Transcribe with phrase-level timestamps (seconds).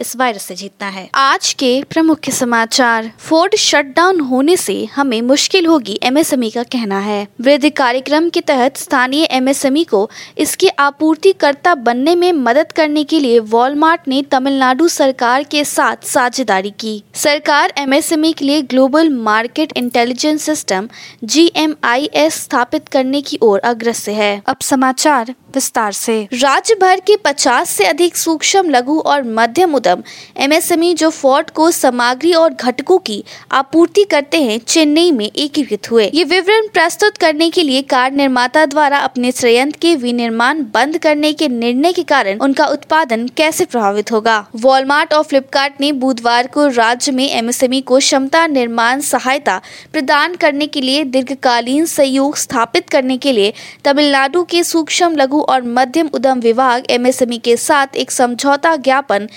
[0.00, 5.66] इस वायरस से जीतना है। आज के प्रमुख समाचार। फोर्ड शटडाउन होने से हमें मुश्किल
[5.66, 12.14] होगी एमएसएमई का कहना है। वृद्धि कार्यक्रम के तहत स्थानीय एमएसएमई को इसके आपूर्तिकर्ता बनने
[12.14, 18.32] में मदद करने के लिए वॉलमार्ट ने तमिलनाडु सरकार के साथ साझेदारी की। सरकार एमएसएमई
[18.32, 20.88] के लिए global market intelligence system
[21.24, 27.70] GMIS स्थापित करने की ओर अग्रसर है। अब समाचार विस्तार से। राज्य भर के 50
[27.70, 30.02] से अधिक सूक्ष्म लघु और मध्यम उद्यम
[30.36, 36.10] एमएसएमई जो फोर्ट को सामग्री और घटकों की आपूर्ति करते हैं, चेन्नई में एकीकृत हुए।
[36.14, 41.32] ये विवरण प्रस्तुत करने के लिए कार निर्माता द्वारा अपने संयंत्र के विनिर्माण बंद करने
[41.32, 44.46] के निर्णय के कारण उनका उत्पादन कैसे प्रभावित होगा?
[44.56, 49.60] वॉलमार्ट और फ्लिपकार्ट ने बुधवार को राज्य में एमएसएमई को क्षमता निर्माण सहायता
[49.92, 53.52] प्रदान करने के लिए दीर्घकालीन सहयोग स्थापित करने के लिए
[53.84, 59.28] तमिलनाडु के सूक्ष्म लघु और मध्यम उद्यम विभाग एमएसएमई के साथ एक समझौता ज्ञापन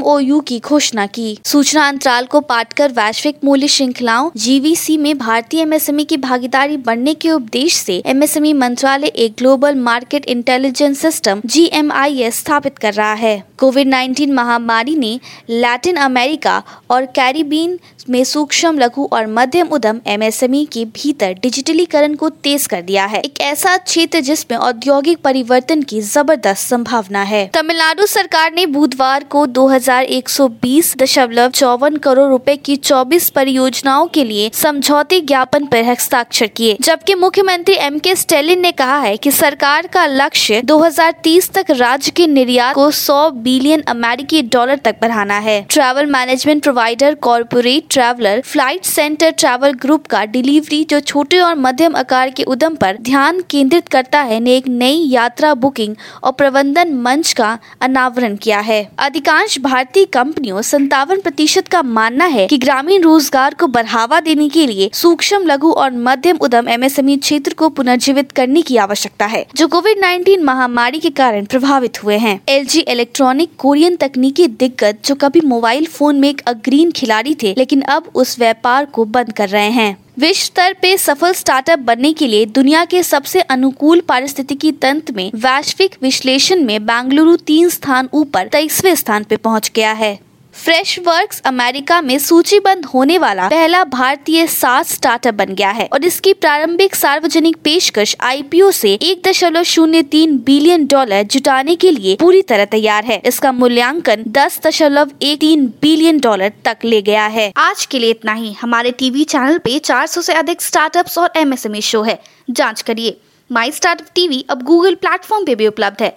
[0.00, 5.60] एमओयू की घोषणा की। सूचना अंतराल को पाट कर वैश्विक मूल्य श्रृंखलाओं जीवीसी में भारतीय
[5.60, 12.38] एमएसएमई की भागीदारी बढ़ने के उपदेश से एमएसएमई मंत्रालय एक global market intelligence system GMIS
[12.38, 15.18] स्थापित कर रहा है। कोविड 19 महामारी ने
[15.50, 17.78] लैटिन अमेरिका और कैरिबीन
[18.10, 23.20] में सूक्ष्म, लघु और मध्यम उद्यम एमएसएमई के भीतर डिजिटलीकरण को तेज कर दिया है।
[23.20, 29.46] एक ऐसा क्षेत्र जिसमें औद्योगिक परिवर्तन की ज़बरदस्त संभावना है। तमिलनाडु सरकार ने बुधवार को
[29.90, 37.74] दो करोड़ रुपए की 24 परियोजनाओं के लिए समझौते ज्ञापन पर हस्ताक्षर किए। जबकि मुख्यमंत्री
[37.74, 42.74] एम के स्टेलिन ने कहा है कि सरकार का लक्ष्य 2030 तक राज्य के निर्यात
[42.74, 49.30] को 100 बिलियन अमेरिकी डॉलर तक बढ़ाना है। Travel management provider corporate traveller flight centre
[49.30, 54.20] travel group का डिलीवरी जो छोटे और मध्यम आकार के उद्यम पर ध्यान केंद्रित करता
[54.20, 60.04] है, ने एक नई यात्रा बुकिंग और प्रबंधन मंच का अनावरण किया है। अधिकांश भारतीय
[60.04, 65.38] कंपनियों संतावन प्रतिशत का मानना है कि ग्रामीण रोज़गार को बढ़ावा देने के लिए सूक्ष्म,
[65.46, 70.42] लघु और मध्यम उद्यम एमएसएमई क्षेत्र को पुनर्जीवित करने की आवश्यकता है, जो कोविड 19
[70.42, 76.20] महामारी के कारण प्रभावित हुए हैं। एलजी इलेक्ट्रॉनिक कोरियन तकनीकी दिग्गज, जो कभी मोबाइल फ़ोन
[76.20, 79.96] में एक अग्रीन खिलाड़ी थे लेकिन लेकिन अब उस व्यापार को बंद कर रहे हैं।
[80.20, 85.30] विश्व स्तर पे सफल स्टार्टअप बनने के लिए दुनिया के सबसे अनुकूल पारिस्थितिकी तंत्र में
[85.34, 90.18] वैश्विक विश्लेषण में बेंगलुरु तीन स्थान ऊपर तेईसवे स्थान पे पहुँच गया है।
[90.54, 96.04] फ्रेश वर्क्स अमेरिका में सूचीबद्ध होने वाला पहला भारतीय सात स्टार्टअप बन गया है और
[96.04, 102.16] इसकी प्रारंभिक सार्वजनिक पेशकश आईपीओ से एक दशमलव शून्य तीन बिलियन डॉलर जुटाने के लिए
[102.16, 107.26] पूरी तरह तैयार है। इसका मूल्यांकन दस दशमलव एक तीन बिलियन डॉलर तक ले गया
[107.26, 111.32] है। आज के लिए इतना ही। हमारे टीवी चैनल पे 400 से अधिक स्टार्टअप्स और
[111.36, 116.16] एमएसएमई शो है। जाँच करिए। माई स्टार्टअप टीवी अब गूगल प्लेटफॉर्म पे भी उपलब्ध है।